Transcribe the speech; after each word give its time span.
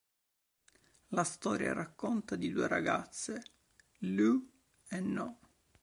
La 1.09 1.23
storia 1.23 1.73
racconta 1.75 2.35
di 2.35 2.49
due 2.49 2.67
ragazze, 2.67 3.43
Lou 3.99 4.43
e 4.89 4.99
No. 4.99 5.37